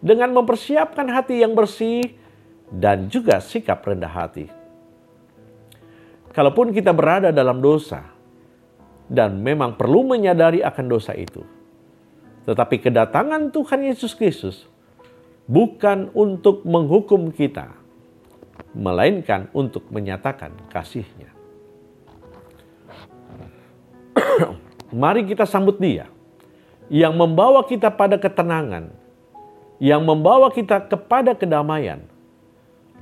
dengan 0.00 0.32
mempersiapkan 0.32 1.04
hati 1.12 1.44
yang 1.44 1.52
bersih 1.52 2.16
dan 2.72 3.12
juga 3.12 3.36
sikap 3.44 3.84
rendah 3.84 4.08
hati. 4.08 4.48
Kalaupun 6.32 6.72
kita 6.72 6.96
berada 6.96 7.28
dalam 7.28 7.60
dosa 7.60 8.00
dan 9.12 9.44
memang 9.44 9.76
perlu 9.76 10.08
menyadari 10.08 10.64
akan 10.64 10.86
dosa 10.88 11.12
itu, 11.12 11.44
tetapi 12.44 12.76
kedatangan 12.80 13.48
Tuhan 13.52 13.80
Yesus 13.88 14.12
Kristus 14.12 14.68
bukan 15.48 16.12
untuk 16.12 16.64
menghukum 16.64 17.32
kita, 17.32 17.72
melainkan 18.76 19.48
untuk 19.56 19.88
menyatakan 19.88 20.52
kasihnya. 20.68 21.32
Mari 24.92 25.24
kita 25.24 25.48
sambut 25.48 25.80
dia 25.80 26.08
yang 26.92 27.16
membawa 27.16 27.64
kita 27.64 27.88
pada 27.88 28.20
ketenangan, 28.20 28.92
yang 29.80 30.04
membawa 30.04 30.52
kita 30.52 30.84
kepada 30.84 31.32
kedamaian. 31.32 32.04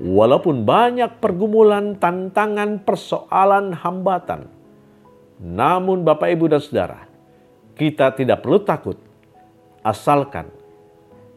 Walaupun 0.01 0.65
banyak 0.65 1.21
pergumulan, 1.21 2.01
tantangan, 2.01 2.81
persoalan, 2.81 3.77
hambatan, 3.77 4.49
namun 5.37 6.01
Bapak, 6.01 6.33
Ibu, 6.33 6.49
dan 6.49 6.65
Saudara, 6.65 7.05
kita 7.77 8.09
tidak 8.17 8.41
perlu 8.41 8.65
takut, 8.65 8.97
asalkan 9.83 10.47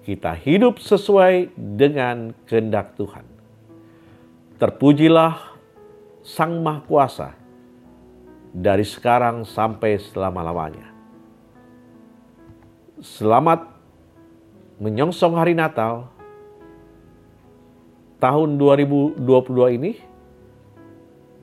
kita 0.05 0.38
hidup 0.38 0.77
sesuai 0.77 1.49
dengan 1.58 2.31
kehendak 2.45 2.93
Tuhan. 2.93 3.25
Terpujilah 4.62 5.58
Sang 6.21 6.62
Maha 6.62 6.86
Kuasa 6.86 7.29
dari 8.53 8.86
sekarang 8.86 9.43
sampai 9.43 9.97
selama-lamanya. 9.97 10.93
Selamat 13.01 13.67
menyongsong 14.79 15.36
hari 15.36 15.58
Natal 15.58 16.08
tahun 18.21 18.55
2022 18.62 19.77
ini. 19.81 19.93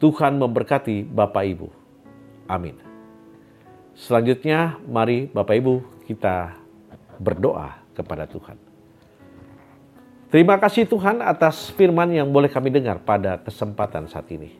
Tuhan 0.02 0.34
memberkati 0.34 1.06
Bapak 1.06 1.44
Ibu. 1.46 1.68
Amin. 2.50 2.74
Selanjutnya 3.94 4.82
mari 4.90 5.30
Bapak 5.30 5.62
Ibu 5.62 5.74
kita 6.10 6.61
berdoa 7.20 7.80
kepada 7.92 8.24
Tuhan. 8.28 8.56
Terima 10.32 10.56
kasih 10.56 10.88
Tuhan 10.88 11.20
atas 11.20 11.68
firman 11.76 12.08
yang 12.08 12.32
boleh 12.32 12.48
kami 12.48 12.72
dengar 12.72 12.96
pada 13.04 13.36
kesempatan 13.36 14.08
saat 14.08 14.24
ini. 14.32 14.56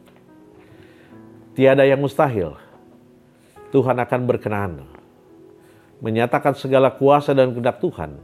Tiada 1.57 1.85
yang 1.89 1.97
mustahil. 1.97 2.53
Tuhan 3.73 3.97
akan 3.97 4.21
berkenan 4.29 4.85
menyatakan 6.05 6.53
segala 6.53 6.93
kuasa 6.93 7.33
dan 7.33 7.57
kehendak 7.57 7.81
Tuhan 7.81 8.21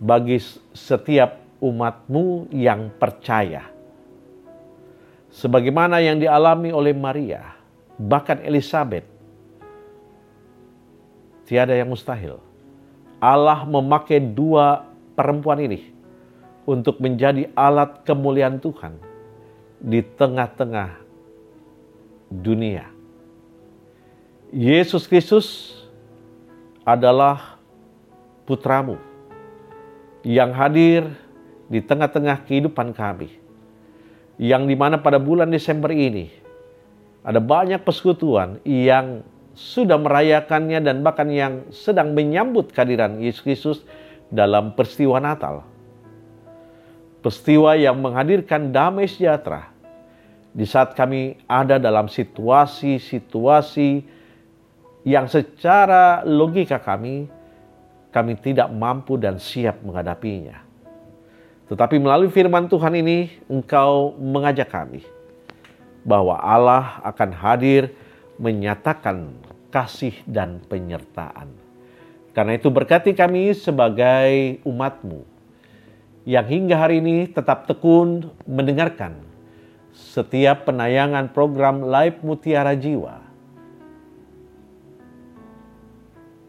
bagi 0.00 0.40
setiap 0.72 1.44
umatmu 1.60 2.48
yang 2.56 2.88
percaya. 2.96 3.68
Sebagaimana 5.28 6.00
yang 6.00 6.16
dialami 6.16 6.72
oleh 6.72 6.96
Maria, 6.96 7.52
bahkan 8.00 8.40
Elizabeth, 8.40 9.04
tiada 11.44 11.76
yang 11.76 11.92
mustahil. 11.92 12.51
Allah 13.22 13.62
memakai 13.62 14.18
dua 14.18 14.82
perempuan 15.14 15.62
ini 15.62 15.94
untuk 16.66 16.98
menjadi 16.98 17.46
alat 17.54 18.02
kemuliaan 18.02 18.58
Tuhan 18.58 18.98
di 19.78 20.02
tengah-tengah 20.02 20.98
dunia. 22.34 22.90
Yesus 24.50 25.06
Kristus 25.06 25.78
adalah 26.82 27.62
putramu 28.42 28.98
yang 30.26 30.50
hadir 30.50 31.06
di 31.70 31.78
tengah-tengah 31.78 32.42
kehidupan 32.42 32.90
kami. 32.90 33.38
Yang 34.34 34.62
di 34.66 34.74
mana 34.74 34.98
pada 34.98 35.22
bulan 35.22 35.46
Desember 35.46 35.94
ini 35.94 36.26
ada 37.22 37.38
banyak 37.38 37.78
persekutuan 37.86 38.58
yang 38.66 39.22
sudah 39.52 40.00
merayakannya 40.00 40.80
dan 40.80 41.04
bahkan 41.04 41.28
yang 41.28 41.68
sedang 41.68 42.16
menyambut 42.16 42.72
kehadiran 42.72 43.20
Yesus 43.20 43.42
Kristus 43.44 43.78
dalam 44.32 44.72
peristiwa 44.72 45.20
Natal. 45.20 45.64
Peristiwa 47.20 47.76
yang 47.78 48.00
menghadirkan 48.02 48.74
damai 48.74 49.06
sejahtera 49.06 49.70
di 50.52 50.68
saat 50.68 50.92
kami 50.92 51.40
ada 51.48 51.80
dalam 51.80 52.08
situasi-situasi 52.12 54.04
yang 55.08 55.26
secara 55.26 56.22
logika 56.28 56.78
kami, 56.78 57.26
kami 58.12 58.32
tidak 58.38 58.68
mampu 58.70 59.16
dan 59.16 59.40
siap 59.40 59.80
menghadapinya. 59.80 60.60
Tetapi 61.72 61.96
melalui 61.96 62.28
firman 62.28 62.68
Tuhan 62.68 62.92
ini, 63.00 63.32
Engkau 63.48 64.12
mengajak 64.20 64.68
kami 64.68 65.00
bahwa 66.04 66.36
Allah 66.36 67.00
akan 67.06 67.30
hadir 67.32 67.94
menyatakan 68.36 69.32
kasih 69.72 70.12
dan 70.28 70.60
penyertaan. 70.68 71.48
Karena 72.36 72.56
itu 72.56 72.68
berkati 72.68 73.16
kami 73.16 73.56
sebagai 73.56 74.60
umatmu 74.68 75.24
yang 76.28 76.46
hingga 76.46 76.76
hari 76.78 77.02
ini 77.02 77.26
tetap 77.26 77.66
tekun 77.66 78.30
mendengarkan 78.46 79.18
setiap 79.90 80.68
penayangan 80.68 81.34
program 81.34 81.82
Live 81.82 82.22
Mutiara 82.22 82.78
Jiwa 82.78 83.18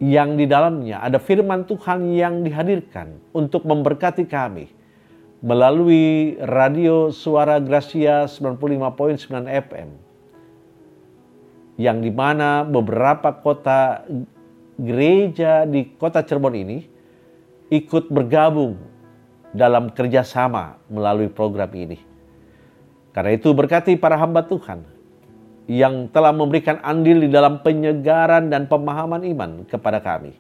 yang 0.03 0.35
di 0.35 0.43
dalamnya 0.43 0.99
ada 0.99 1.15
firman 1.15 1.63
Tuhan 1.63 2.11
yang 2.11 2.43
dihadirkan 2.43 3.23
untuk 3.31 3.63
memberkati 3.63 4.27
kami 4.27 4.67
melalui 5.39 6.35
radio 6.43 7.07
Suara 7.07 7.59
Gracia 7.63 8.27
95.9 8.27 9.47
FM 9.47 10.02
yang 11.77 12.01
di 12.01 12.13
mana 12.13 12.61
beberapa 12.61 13.33
kota 13.33 14.05
gereja 14.77 15.65
di 15.65 15.93
kota 15.97 16.21
Cirebon 16.21 16.55
ini 16.57 16.77
ikut 17.73 18.09
bergabung 18.13 18.77
dalam 19.53 19.93
kerjasama 19.93 20.81
melalui 20.89 21.29
program 21.29 21.69
ini. 21.73 21.97
Karena 23.13 23.37
itu 23.37 23.53
berkati 23.53 23.93
para 23.97 24.17
hamba 24.17 24.41
Tuhan 24.41 24.81
yang 25.69 26.09
telah 26.09 26.33
memberikan 26.33 26.81
andil 26.81 27.23
di 27.23 27.29
dalam 27.29 27.61
penyegaran 27.61 28.49
dan 28.49 28.65
pemahaman 28.65 29.21
iman 29.21 29.51
kepada 29.69 30.01
kami. 30.01 30.33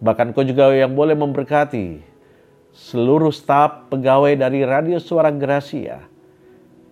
Bahkan 0.00 0.32
kau 0.32 0.46
juga 0.46 0.72
yang 0.72 0.96
boleh 0.96 1.12
memberkati 1.18 2.00
seluruh 2.72 3.34
staf 3.34 3.90
pegawai 3.90 4.38
dari 4.38 4.62
Radio 4.64 5.02
Suara 5.02 5.28
Gracia 5.34 6.06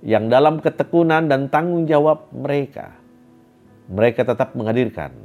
yang 0.05 0.29
dalam 0.29 0.61
ketekunan 0.61 1.27
dan 1.27 1.49
tanggung 1.49 1.89
jawab 1.89 2.29
mereka, 2.35 2.95
mereka 3.89 4.23
tetap 4.23 4.53
menghadirkan 4.53 5.17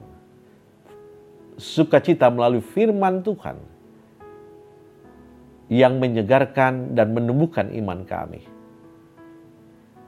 sukacita 1.59 2.31
melalui 2.31 2.63
firman 2.63 3.21
Tuhan 3.21 3.59
yang 5.69 5.99
menyegarkan 5.99 6.95
dan 6.95 7.11
menumbuhkan 7.13 7.69
iman 7.75 8.03
kami. 8.07 8.45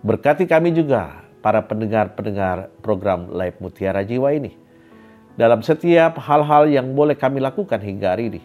Berkati 0.06 0.46
kami 0.46 0.72
juga 0.72 1.26
para 1.41 1.62
pendengar-pendengar 1.65 2.70
program 2.82 3.30
Live 3.34 3.58
Mutiara 3.62 4.06
Jiwa 4.06 4.34
ini. 4.34 4.54
Dalam 5.36 5.60
setiap 5.65 6.15
hal-hal 6.22 6.72
yang 6.72 6.96
boleh 6.96 7.18
kami 7.18 7.44
lakukan 7.44 7.82
hingga 7.82 8.15
hari 8.15 8.32
ini. 8.32 8.41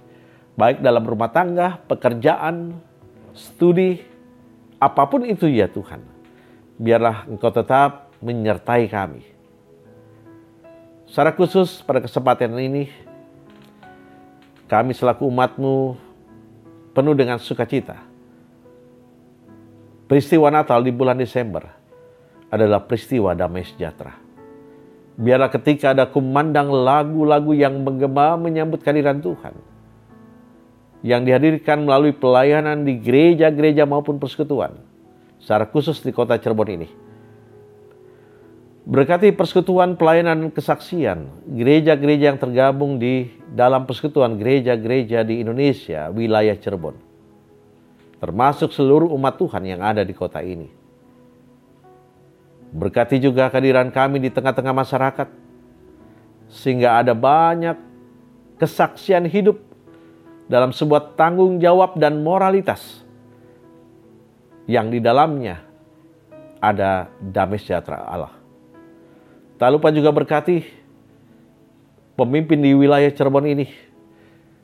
Baik 0.59 0.83
dalam 0.83 1.07
rumah 1.07 1.31
tangga, 1.31 1.79
pekerjaan, 1.87 2.75
studi, 3.31 4.03
apa 4.81 5.07
pun 5.07 5.23
itu 5.23 5.47
ya 5.47 5.71
Tuhan. 5.71 6.03
Biarlah 6.81 7.29
Engkau 7.29 7.53
tetap 7.53 8.11
menyertai 8.25 8.89
kami. 8.91 9.40
Secara 11.11 11.35
khusus 11.35 11.83
pada 11.83 11.99
kesempatan 11.99 12.55
ini, 12.55 12.87
kami 14.71 14.95
selaku 14.95 15.27
umatmu 15.27 15.99
penuh 16.95 17.15
dengan 17.19 17.43
sukacita 17.43 18.11
Peristiwa 20.11 20.51
Natal 20.51 20.83
di 20.83 20.91
bulan 20.91 21.15
Desember 21.23 21.71
adalah 22.51 22.83
peristiwa 22.83 23.31
damai 23.31 23.63
sejahtera. 23.63 24.19
Biarlah 25.15 25.47
ketika 25.55 25.95
ada 25.95 26.11
kumandang 26.11 26.67
lagu-lagu 26.67 27.55
yang 27.55 27.79
menggema 27.79 28.35
menyambut 28.35 28.83
kehadiran 28.83 29.23
Tuhan. 29.23 29.55
Yang 31.07 31.21
dihadirkan 31.31 31.87
melalui 31.87 32.11
pelayanan 32.11 32.83
di 32.83 32.99
gereja-gereja 32.99 33.87
maupun 33.87 34.19
persekutuan. 34.19 34.83
Secara 35.39 35.71
khusus 35.71 36.03
di 36.03 36.11
kota 36.11 36.35
Cirebon 36.43 36.75
ini. 36.75 36.91
Berkati 38.81 39.37
persekutuan 39.37 39.95
pelayanan 39.95 40.49
kesaksian, 40.49 41.29
gereja-gereja 41.53 42.33
yang 42.33 42.41
tergabung 42.41 42.97
di 42.97 43.29
dalam 43.53 43.85
persekutuan 43.85 44.41
gereja-gereja 44.41 45.21
di 45.25 45.45
Indonesia, 45.45 46.09
wilayah 46.09 46.57
Cirebon 46.57 47.11
termasuk 48.21 48.71
seluruh 48.71 49.09
umat 49.17 49.41
Tuhan 49.41 49.65
yang 49.65 49.81
ada 49.81 50.05
di 50.05 50.13
kota 50.13 50.45
ini. 50.45 50.69
Berkati 52.71 53.19
juga 53.19 53.51
kehadiran 53.51 53.91
kami 53.91 54.23
di 54.23 54.31
tengah-tengah 54.31 54.77
masyarakat, 54.77 55.29
sehingga 56.47 57.03
ada 57.03 57.17
banyak 57.17 57.75
kesaksian 58.61 59.27
hidup 59.27 59.59
dalam 60.47 60.71
sebuah 60.71 61.17
tanggung 61.17 61.59
jawab 61.59 61.97
dan 61.99 62.23
moralitas 62.23 63.03
yang 64.71 64.93
di 64.93 65.03
dalamnya 65.03 65.65
ada 66.63 67.11
damai 67.19 67.59
sejahtera 67.59 68.07
Allah. 68.07 68.40
Tak 69.61 69.69
lupa 69.69 69.93
juga 69.93 70.09
berkati 70.09 70.65
pemimpin 72.17 72.65
di 72.65 72.73
wilayah 72.73 73.13
Cirebon 73.13 73.45
ini, 73.45 73.69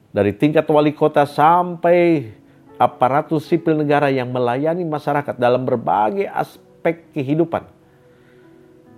dari 0.09 0.33
tingkat 0.33 0.65
wali 0.73 0.97
kota 0.97 1.29
sampai 1.29 2.33
aparatus 2.81 3.45
sipil 3.45 3.77
negara 3.77 4.09
yang 4.09 4.33
melayani 4.33 4.89
masyarakat 4.89 5.37
dalam 5.37 5.69
berbagai 5.69 6.25
aspek 6.33 7.13
kehidupan. 7.13 7.69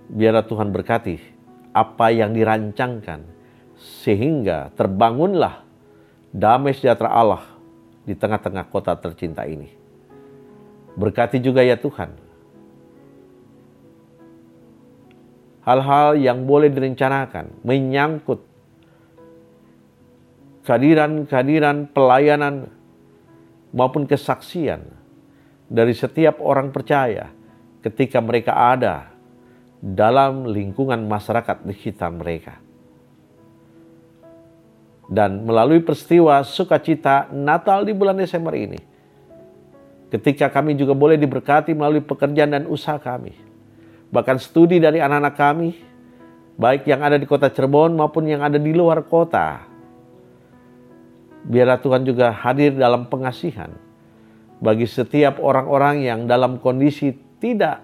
Biarlah 0.07 0.47
Tuhan 0.47 0.71
berkati 0.71 1.19
apa 1.75 2.15
yang 2.15 2.31
dirancangkan 2.31 3.19
sehingga 3.75 4.71
terbangunlah 4.79 5.67
damai 6.31 6.79
sejahtera 6.79 7.11
Allah 7.11 7.43
di 8.07 8.15
tengah-tengah 8.15 8.71
kota 8.71 8.95
tercinta 8.95 9.43
ini. 9.43 9.67
Berkati 10.95 11.43
juga 11.43 11.59
ya 11.59 11.75
Tuhan. 11.75 12.28
Hal-hal 15.69 16.17
yang 16.17 16.49
boleh 16.49 16.73
direncanakan 16.73 17.61
menyangkut 17.61 18.41
kehadiran-kehadiran 20.65 21.93
pelayanan 21.93 22.73
maupun 23.69 24.09
kesaksian 24.09 24.81
dari 25.69 25.93
setiap 25.93 26.41
orang 26.41 26.73
percaya 26.73 27.29
ketika 27.85 28.17
mereka 28.17 28.57
ada 28.57 29.13
dalam 29.77 30.49
lingkungan 30.49 31.05
masyarakat 31.05 31.61
di 31.61 31.73
sekitar 31.77 32.17
mereka. 32.17 32.57
Dan 35.05 35.45
melalui 35.45 35.85
peristiwa 35.85 36.41
sukacita 36.49 37.29
Natal 37.29 37.85
di 37.85 37.93
bulan 37.93 38.17
Desember 38.17 38.57
ini, 38.57 38.81
ketika 40.09 40.49
kami 40.49 40.73
juga 40.73 40.97
boleh 40.97 41.17
diberkati 41.17 41.77
melalui 41.77 42.01
pekerjaan 42.01 42.57
dan 42.57 42.65
usaha 42.65 42.97
kami, 42.97 43.48
bahkan 44.09 44.37
studi 44.41 44.81
dari 44.81 45.01
anak-anak 45.01 45.35
kami, 45.37 45.69
baik 46.57 46.85
yang 46.85 47.01
ada 47.05 47.15
di 47.15 47.25
kota 47.29 47.49
Cirebon 47.49 47.93
maupun 47.95 48.25
yang 48.25 48.41
ada 48.41 48.57
di 48.57 48.73
luar 48.73 49.05
kota, 49.05 49.69
Biarlah 51.49 51.79
Tuhan 51.79 52.03
juga 52.03 52.35
hadir 52.35 52.75
dalam 52.75 53.07
pengasihan 53.07 53.71
bagi 54.59 54.83
setiap 54.83 55.39
orang-orang 55.39 56.03
yang 56.03 56.19
dalam 56.27 56.59
kondisi 56.59 57.15
tidak 57.39 57.79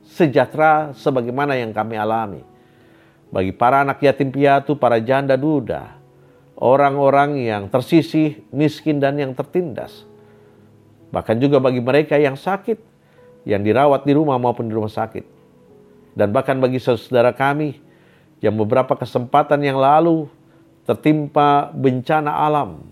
sejahtera 0.00 0.96
sebagaimana 0.96 1.60
yang 1.60 1.76
kami 1.76 2.00
alami. 2.00 2.42
Bagi 3.30 3.52
para 3.54 3.86
anak 3.86 4.00
yatim 4.02 4.32
piatu, 4.32 4.74
para 4.74 4.98
janda 4.98 5.38
duda, 5.38 5.94
orang-orang 6.58 7.46
yang 7.46 7.70
tersisih, 7.70 8.42
miskin 8.50 8.98
dan 8.98 9.20
yang 9.20 9.36
tertindas. 9.36 10.02
Bahkan 11.14 11.38
juga 11.38 11.62
bagi 11.62 11.78
mereka 11.78 12.18
yang 12.18 12.34
sakit, 12.34 12.80
yang 13.46 13.62
dirawat 13.62 14.02
di 14.02 14.18
rumah 14.18 14.34
maupun 14.40 14.66
di 14.66 14.74
rumah 14.74 14.90
sakit. 14.90 15.39
Dan 16.14 16.34
bahkan 16.34 16.58
bagi 16.58 16.82
saudara 16.82 17.30
kami 17.30 17.78
yang 18.42 18.56
beberapa 18.56 18.96
kesempatan 18.98 19.62
yang 19.62 19.78
lalu 19.78 20.26
tertimpa 20.88 21.70
bencana 21.70 22.34
alam 22.34 22.82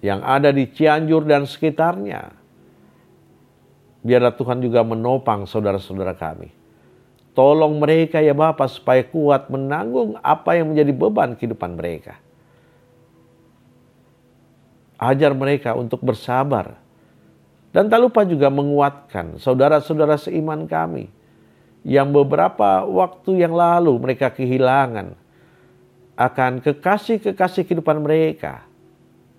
yang 0.00 0.24
ada 0.24 0.48
di 0.48 0.64
Cianjur 0.68 1.28
dan 1.28 1.44
sekitarnya. 1.44 2.32
Biarlah 4.00 4.32
Tuhan 4.32 4.64
juga 4.64 4.80
menopang 4.80 5.44
saudara-saudara 5.44 6.16
kami. 6.16 6.48
Tolong 7.36 7.76
mereka 7.76 8.18
ya 8.24 8.32
Bapak 8.32 8.72
supaya 8.72 9.04
kuat 9.04 9.52
menanggung 9.52 10.16
apa 10.24 10.56
yang 10.56 10.72
menjadi 10.72 10.92
beban 10.96 11.36
kehidupan 11.36 11.76
mereka. 11.76 12.16
Ajar 14.96 15.36
mereka 15.36 15.76
untuk 15.76 16.00
bersabar. 16.00 16.80
Dan 17.70 17.86
tak 17.86 18.02
lupa 18.02 18.26
juga 18.26 18.50
menguatkan 18.50 19.38
saudara-saudara 19.38 20.18
seiman 20.18 20.66
kami 20.66 21.06
yang 21.86 22.10
beberapa 22.10 22.82
waktu 22.82 23.46
yang 23.46 23.54
lalu 23.54 23.94
mereka 23.96 24.28
kehilangan 24.34 25.14
akan 26.18 26.60
kekasih-kekasih 26.66 27.64
kehidupan 27.64 28.02
mereka. 28.02 28.66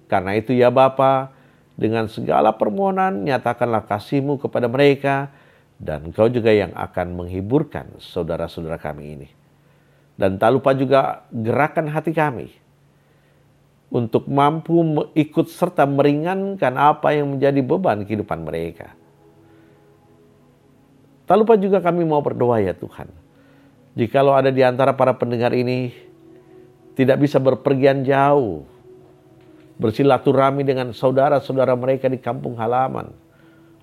Karena 0.07 0.33
itu 0.39 0.55
ya 0.55 0.71
Bapa, 0.71 1.35
dengan 1.75 2.07
segala 2.07 2.55
permohonan 2.55 3.27
nyatakanlah 3.27 3.83
kasihmu 3.85 4.39
kepada 4.39 4.71
mereka 4.71 5.27
dan 5.75 6.07
Engkau 6.07 6.31
juga 6.31 6.55
yang 6.55 6.71
akan 6.71 7.17
menghiburkan 7.17 7.99
saudara-saudara 7.99 8.79
kami 8.79 9.03
ini. 9.19 9.29
Dan 10.15 10.39
tak 10.39 10.55
lupa 10.55 10.71
juga 10.71 11.25
gerakan 11.33 11.89
hati 11.91 12.13
kami 12.15 12.60
untuk 13.91 14.31
mampu 14.31 15.03
ikut 15.11 15.51
serta 15.51 15.83
meringankan 15.83 16.79
apa 16.79 17.11
yang 17.11 17.35
menjadi 17.35 17.59
beban 17.59 18.07
kehidupan 18.07 18.47
mereka. 18.47 18.95
Tak 21.27 21.35
lupa 21.35 21.59
juga 21.59 21.83
kami 21.83 22.07
mau 22.07 22.23
berdoa 22.23 22.63
ya 22.63 22.71
Tuhan. 22.71 23.11
Jikalau 23.99 24.31
ada 24.31 24.47
di 24.47 24.63
antara 24.63 24.95
para 24.95 25.11
pendengar 25.19 25.51
ini 25.51 25.91
tidak 26.95 27.19
bisa 27.19 27.35
berpergian 27.43 28.07
jauh, 28.07 28.63
bersilaturahmi 29.75 30.63
dengan 30.63 30.95
saudara-saudara 30.95 31.75
mereka 31.75 32.07
di 32.07 32.19
kampung 32.19 32.55
halaman. 32.55 33.11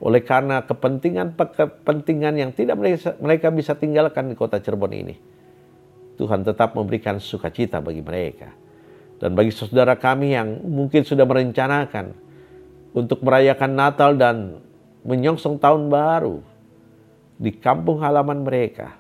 Oleh 0.01 0.25
karena 0.25 0.65
kepentingan-kepentingan 0.65 2.35
yang 2.41 2.51
tidak 2.57 2.81
mereka 3.21 3.49
bisa 3.53 3.77
tinggalkan 3.77 4.33
di 4.33 4.39
kota 4.39 4.57
Cirebon 4.63 4.93
ini. 4.95 5.17
Tuhan 6.17 6.47
tetap 6.47 6.73
memberikan 6.79 7.21
sukacita 7.21 7.83
bagi 7.85 8.01
mereka. 8.01 8.68
Dan 9.19 9.35
bagi 9.35 9.51
saudara 9.51 9.99
kami 9.99 10.35
yang 10.35 10.63
mungkin 10.63 11.03
sudah 11.03 11.27
merencanakan 11.27 12.15
untuk 12.95 13.23
merayakan 13.27 13.73
Natal 13.75 14.15
dan 14.15 14.63
menyongsong 15.03 15.59
tahun 15.59 15.91
baru 15.91 16.39
di 17.39 17.51
kampung 17.55 18.03
halaman 18.03 18.47
mereka. 18.47 18.95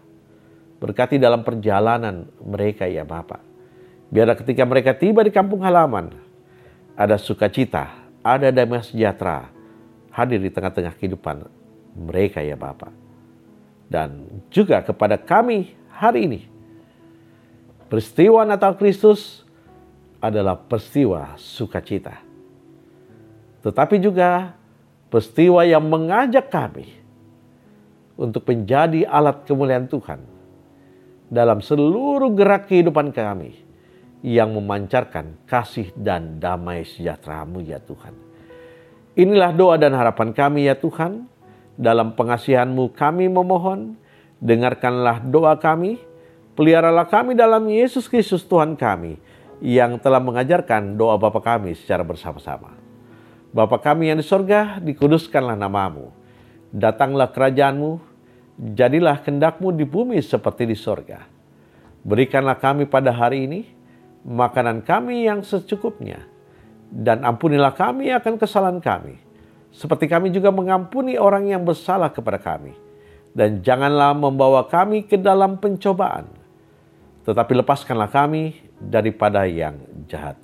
Berkati 0.78 1.18
dalam 1.18 1.42
perjalanan 1.42 2.30
mereka 2.38 2.86
ya 2.86 3.02
Bapak. 3.02 3.42
Biarlah 4.10 4.38
ketika 4.38 4.62
mereka 4.62 4.94
tiba 4.94 5.26
di 5.26 5.34
kampung 5.34 5.62
halaman, 5.66 6.14
ada 6.94 7.18
sukacita, 7.18 8.08
ada 8.22 8.50
damai 8.54 8.82
sejahtera 8.82 9.50
hadir 10.14 10.42
di 10.42 10.50
tengah-tengah 10.50 10.94
kehidupan 10.98 11.46
mereka 11.94 12.42
ya 12.42 12.54
Bapak. 12.54 12.94
Dan 13.90 14.26
juga 14.50 14.82
kepada 14.86 15.18
kami 15.18 15.74
hari 15.90 16.30
ini, 16.30 16.40
peristiwa 17.90 18.46
Natal 18.46 18.78
Kristus 18.78 19.47
adalah 20.18 20.58
peristiwa 20.58 21.38
sukacita. 21.38 22.18
Tetapi 23.62 23.96
juga 24.02 24.54
peristiwa 25.10 25.62
yang 25.62 25.86
mengajak 25.86 26.50
kami 26.50 26.86
untuk 28.18 28.42
menjadi 28.46 29.06
alat 29.06 29.46
kemuliaan 29.46 29.86
Tuhan 29.86 30.20
dalam 31.30 31.62
seluruh 31.62 32.34
gerak 32.34 32.66
kehidupan 32.66 33.14
kami 33.14 33.54
yang 34.26 34.50
memancarkan 34.50 35.38
kasih 35.46 35.94
dan 35.94 36.42
damai 36.42 36.82
sejahtera-Mu 36.82 37.62
ya 37.62 37.78
Tuhan. 37.78 38.14
Inilah 39.14 39.54
doa 39.54 39.78
dan 39.78 39.94
harapan 39.94 40.34
kami 40.34 40.66
ya 40.66 40.74
Tuhan. 40.78 41.26
Dalam 41.78 42.18
pengasihan-Mu 42.18 42.90
kami 42.90 43.30
memohon, 43.30 43.94
dengarkanlah 44.42 45.22
doa 45.22 45.54
kami, 45.54 46.02
peliharalah 46.58 47.06
kami 47.06 47.38
dalam 47.38 47.62
Yesus 47.70 48.10
Kristus 48.10 48.42
Tuhan 48.42 48.74
kami 48.74 49.22
yang 49.58 49.98
telah 49.98 50.22
mengajarkan 50.22 50.94
doa 50.94 51.18
Bapa 51.18 51.42
kami 51.42 51.74
secara 51.74 52.06
bersama-sama. 52.06 52.74
Bapa 53.50 53.80
kami 53.80 54.12
yang 54.12 54.18
di 54.20 54.26
sorga, 54.26 54.78
dikuduskanlah 54.78 55.56
namamu. 55.56 56.12
Datanglah 56.68 57.32
kerajaanmu, 57.32 57.96
jadilah 58.76 59.24
kendakmu 59.24 59.72
di 59.72 59.88
bumi 59.88 60.20
seperti 60.20 60.68
di 60.68 60.76
sorga. 60.76 61.24
Berikanlah 62.04 62.60
kami 62.60 62.84
pada 62.86 63.10
hari 63.10 63.48
ini 63.48 63.60
makanan 64.22 64.84
kami 64.84 65.24
yang 65.24 65.40
secukupnya, 65.40 66.28
dan 66.92 67.24
ampunilah 67.24 67.72
kami 67.72 68.12
akan 68.12 68.36
kesalahan 68.36 68.78
kami, 68.84 69.16
seperti 69.72 70.04
kami 70.10 70.28
juga 70.28 70.52
mengampuni 70.52 71.16
orang 71.16 71.48
yang 71.48 71.64
bersalah 71.64 72.12
kepada 72.12 72.36
kami. 72.36 72.76
Dan 73.32 73.62
janganlah 73.62 74.12
membawa 74.12 74.66
kami 74.66 75.06
ke 75.08 75.16
dalam 75.16 75.56
pencobaan, 75.56 76.28
tetapi 77.24 77.52
lepaskanlah 77.64 78.10
kami 78.12 78.67
daripada 78.78 79.44
yang 79.44 79.78
jahat. 80.06 80.38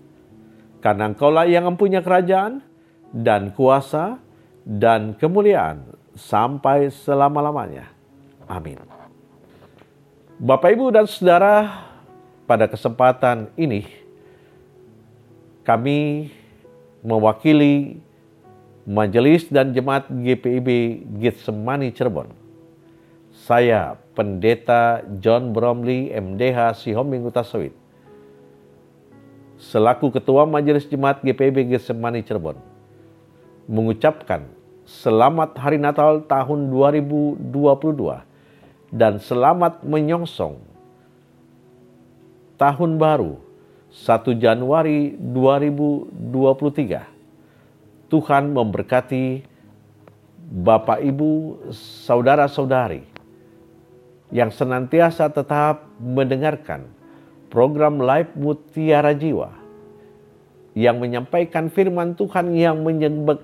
Karena 0.83 1.09
engkaulah 1.09 1.49
yang 1.49 1.65
mempunyai 1.71 2.05
kerajaan, 2.05 2.61
dan 3.15 3.55
kuasa, 3.55 4.19
dan 4.67 5.15
kemuliaan 5.15 5.87
sampai 6.19 6.91
selama-lamanya. 6.91 7.87
Amin. 8.51 8.83
Bapak, 10.43 10.75
Ibu, 10.75 10.91
dan 10.91 11.07
Saudara, 11.07 11.87
pada 12.45 12.67
kesempatan 12.67 13.55
ini 13.55 13.87
kami 15.63 16.29
mewakili 17.07 18.03
Majelis 18.85 19.49
dan 19.49 19.73
Jemaat 19.73 20.11
GPIB 20.11 20.69
Getsemani 21.23 21.89
Cirebon. 21.95 22.29
Saya 23.33 23.97
Pendeta 24.13 25.01
John 25.23 25.57
Bromley 25.57 26.13
MDH 26.13 26.85
Sihombing 26.85 27.25
Utasawit 27.25 27.84
selaku 29.59 30.11
Ketua 30.11 30.47
Majelis 30.47 30.87
Jemaat 30.91 31.23
GPIB 31.23 31.71
Getsemani 31.71 32.23
Cirebon 32.27 32.57
mengucapkan 33.71 34.45
selamat 34.85 35.57
Hari 35.57 35.81
Natal 35.81 36.21
tahun 36.29 36.69
2022 36.69 37.41
dan 38.93 39.17
selamat 39.19 39.81
menyongsong 39.83 40.61
tahun 42.61 42.99
baru 43.01 43.41
1 43.95 44.43
Januari 44.43 45.15
2023. 45.17 48.11
Tuhan 48.11 48.51
memberkati 48.53 49.55
Bapak 50.45 51.01
Ibu, 51.01 51.57
saudara-saudari 52.05 53.01
yang 54.35 54.51
senantiasa 54.53 55.33
tetap 55.33 55.89
mendengarkan 56.03 56.85
program 57.55 58.03
Live 58.03 58.35
Mutiara 58.35 59.15
Jiwa 59.15 59.55
yang 60.75 60.99
menyampaikan 60.99 61.71
firman 61.71 62.19
Tuhan 62.19 62.51
yang 62.59 62.83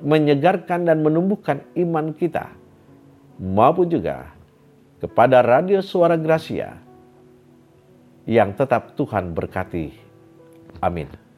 menyegarkan 0.03 0.83
dan 0.83 0.99
menumbuhkan 1.07 1.63
iman 1.79 2.11
kita 2.11 2.51
maupun 3.39 3.87
juga 3.87 4.35
kepada 4.99 5.47
Radio 5.47 5.79
Suara 5.79 6.19
Gracia 6.19 6.75
yang 8.27 8.51
tetap 8.53 8.99
Tuhan 8.99 9.31
berkati. 9.31 9.95
Amin. 10.83 11.30